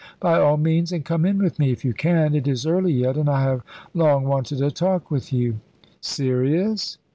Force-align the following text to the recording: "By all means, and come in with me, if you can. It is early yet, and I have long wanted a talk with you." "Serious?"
"By 0.19 0.39
all 0.39 0.57
means, 0.57 0.91
and 0.91 1.05
come 1.05 1.25
in 1.25 1.37
with 1.37 1.59
me, 1.59 1.69
if 1.71 1.85
you 1.85 1.93
can. 1.93 2.33
It 2.33 2.47
is 2.47 2.65
early 2.65 2.91
yet, 2.91 3.17
and 3.17 3.29
I 3.29 3.43
have 3.43 3.61
long 3.93 4.23
wanted 4.23 4.59
a 4.59 4.71
talk 4.71 5.11
with 5.11 5.31
you." 5.31 5.59
"Serious?" 5.99 6.97